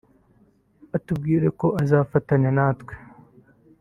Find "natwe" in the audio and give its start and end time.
2.57-2.93